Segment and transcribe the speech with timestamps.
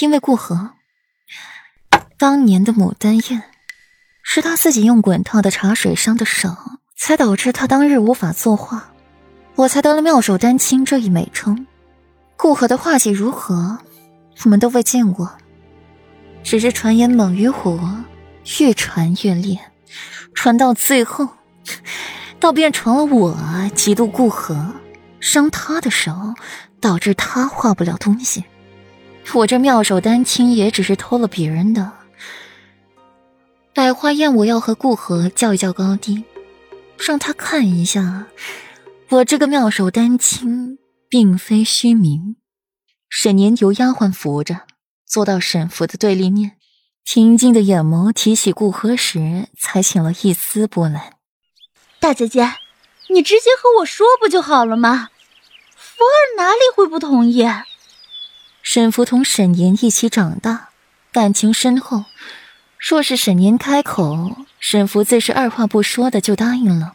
[0.00, 0.72] 因为顾河，
[2.18, 3.42] 当年的牡丹宴，
[4.22, 6.54] 是他自己用滚烫的茶水伤的手，
[6.98, 8.92] 才导致他当日无法作画，
[9.54, 11.66] 我才得了妙手丹青这一美称。
[12.36, 13.78] 顾河的画技如何，
[14.44, 15.32] 我们都未见过，
[16.44, 17.80] 只是传言猛于虎，
[18.60, 19.58] 越传越烈，
[20.34, 21.26] 传到最后，
[22.38, 23.34] 倒变成了我
[23.74, 24.74] 嫉妒顾河，
[25.20, 26.34] 伤他的手，
[26.82, 28.44] 导致他画不了东西。
[29.34, 31.92] 我这妙手丹青也只是偷了别人的。
[33.74, 36.24] 百花宴，我要和顾河较一较高低，
[36.98, 38.26] 让他看一下，
[39.10, 40.78] 我这个妙手丹青
[41.10, 42.36] 并非虚名。
[43.10, 44.62] 沈年由丫鬟扶着，
[45.06, 46.52] 坐到沈福的对立面，
[47.04, 51.14] 平静的眼眸提起顾河时，才起了一丝波澜。
[52.00, 52.54] 大姐姐，
[53.10, 55.10] 你直接和我说不就好了吗？
[55.76, 57.44] 福儿哪里会不同意？
[58.68, 60.70] 沈福同沈年一起长大，
[61.12, 62.04] 感情深厚。
[62.80, 66.94] 若是沈年开口，沈福自是二话不说的就答应了。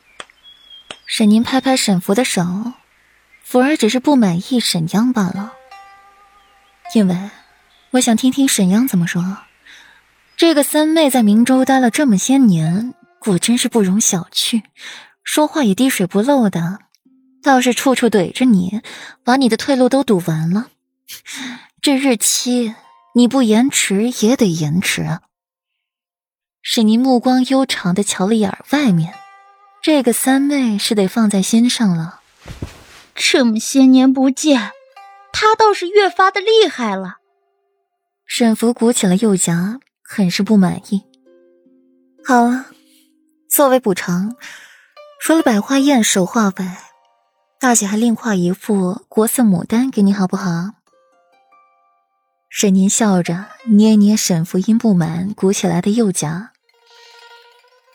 [1.05, 2.73] 沈年拍拍沈福的手，
[3.41, 5.53] 福儿只是不满意沈央罢了。
[6.93, 7.17] 因为
[7.91, 9.37] 我想听听沈央怎么说。
[10.35, 14.61] 这个三妹在明州待了这么些年，果真是不容小觑，
[15.23, 16.79] 说话也滴水不漏的，
[17.41, 18.81] 倒是处处怼着你，
[19.23, 20.67] 把你的退路都堵完了。
[21.81, 22.75] 这日期
[23.15, 25.21] 你不延迟也得延迟啊！
[26.61, 29.13] 沈宁目光悠长的瞧了眼外面，
[29.81, 32.19] 这个三妹是得放在心上了。
[33.15, 34.71] 这么些年不见，
[35.33, 37.17] 她倒是越发的厉害了。
[38.25, 41.03] 沈福鼓起了右颊，很是不满意。
[42.23, 42.67] 好了，
[43.49, 44.35] 作为补偿，
[45.19, 46.77] 除了百花宴手画外，
[47.59, 50.71] 大姐还另画一幅国色牡丹给你，好不好？
[52.51, 56.51] 沈宁笑着捏捏沈福因不满鼓起来的右颊，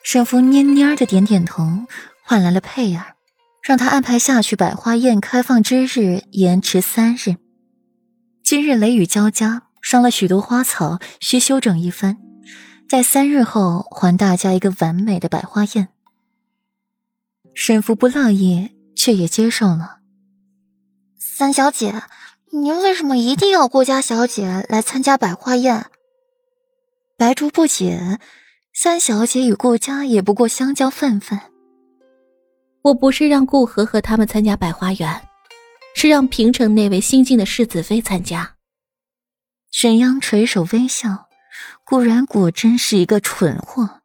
[0.03, 1.85] 沈福蔫蔫的点点头，
[2.25, 3.17] 换来了佩儿，
[3.63, 7.37] 让他安排下去百花宴开放之日延迟三日。
[8.43, 12.17] 今日雷雨交加，伤了许多花草，需修整一番，
[12.89, 15.89] 在三日后还大家一个完美的百花宴。
[17.55, 19.99] 沈福不乐意，却也接受了。
[21.19, 22.03] 三小姐。
[22.53, 25.87] 您为什么一定要顾家小姐来参加百花宴？
[27.17, 28.21] 白竹不解，
[28.73, 31.51] 三小姐与顾家也不过相交泛泛。
[32.83, 35.29] 我不是让顾河和他们参加百花园，
[35.97, 38.55] 是让平城那位新晋的世子妃参加。
[39.73, 41.27] 沈央垂首微笑，
[41.85, 44.03] 顾然果真是一个蠢货。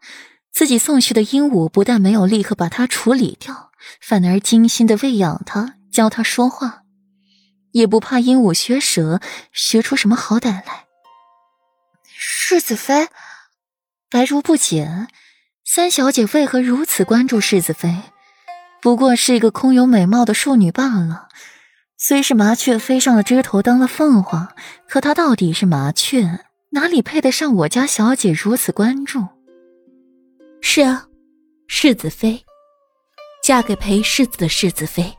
[0.51, 6.79] 自己送去的鹦鹉不但没有立刻把它处理掉，反而精心的喂养它，教它说话。
[7.71, 9.19] 也不怕鹦鹉学舌，
[9.51, 10.85] 学出什么好歹来。
[12.03, 13.07] 世子妃，
[14.09, 15.07] 白如不解，
[15.65, 18.03] 三小姐为何如此关注世子妃？
[18.81, 21.27] 不过是一个空有美貌的庶女罢了。
[21.97, 24.55] 虽是麻雀飞上了枝头当了凤凰，
[24.87, 29.27] 可她到底是麻雀，哪里配得上我家小姐如此关注？
[30.61, 31.05] 是啊，
[31.67, 32.43] 世子妃，
[33.43, 35.15] 嫁给裴世子的世子妃。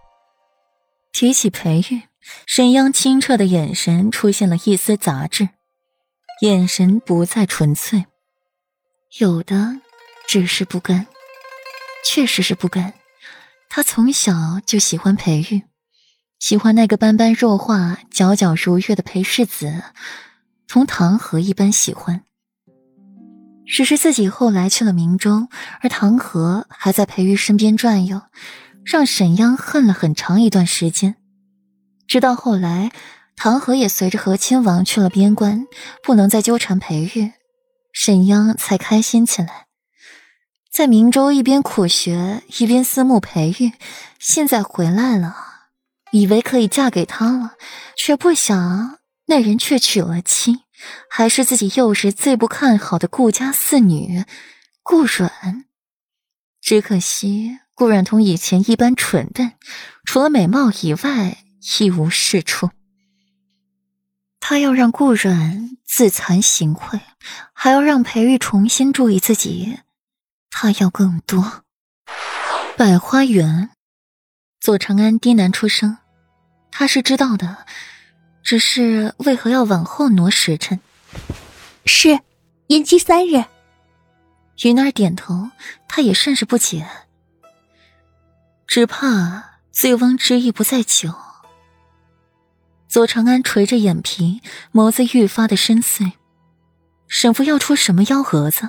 [1.12, 2.11] 提起裴玉。
[2.46, 5.48] 沈央清澈的眼神出现了一丝杂质，
[6.40, 8.06] 眼神不再纯粹，
[9.18, 9.76] 有的
[10.28, 11.06] 只是不甘，
[12.04, 12.94] 确实是不甘。
[13.68, 15.62] 他从小就喜欢裴玉，
[16.38, 19.82] 喜欢那个般般若画、皎皎如月的裴世子，
[20.68, 22.22] 同唐河一般喜欢。
[23.64, 25.48] 只是自己后来去了明州，
[25.80, 28.20] 而唐河还在裴玉身边转悠，
[28.84, 31.16] 让沈央恨了很长一段时间。
[32.06, 32.90] 直到后来，
[33.36, 35.66] 唐河也随着和亲王去了边关，
[36.02, 37.32] 不能再纠缠裴玉，
[37.92, 39.66] 沈央才开心起来。
[40.70, 43.72] 在明州一边苦学一边思慕裴玉，
[44.18, 45.34] 现在回来了，
[46.12, 47.56] 以为可以嫁给他了，
[47.96, 50.60] 却不想那人却娶了妻，
[51.10, 54.24] 还是自己幼时最不看好的顾家四女
[54.82, 55.64] 顾阮。
[56.60, 59.52] 只可惜顾阮同以前一般蠢笨，
[60.04, 61.41] 除了美貌以外。
[61.80, 62.70] 一无是处，
[64.40, 67.00] 他要让顾阮自惭形秽，
[67.52, 69.78] 还要让裴玉重新注意自己。
[70.50, 71.62] 他要更多。
[72.76, 73.70] 百花园，
[74.60, 75.98] 左长安低喃出声，
[76.72, 77.64] 他是知道的，
[78.42, 80.80] 只是为何要往后挪时辰？
[81.86, 82.18] 是
[82.66, 83.44] 延期三日。
[84.64, 85.50] 云儿点头，
[85.86, 86.88] 他也甚是不解，
[88.66, 91.14] 只怕醉翁之意不在酒。
[92.92, 96.12] 左长安垂着眼皮，眸子愈发的深邃。
[97.08, 98.68] 沈父要出什么幺蛾子？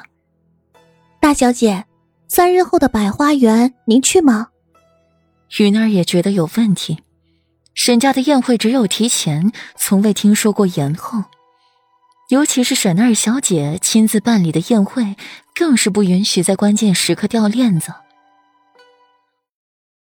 [1.20, 1.84] 大小姐，
[2.30, 4.48] 三日后的百花园，您去吗？
[5.58, 7.00] 云儿也觉得有问题。
[7.74, 11.26] 沈家的宴会只有提前，从未听说过延后。
[12.30, 15.18] 尤其是沈二小姐亲自办理的宴会，
[15.54, 17.94] 更是不允许在关键时刻掉链子。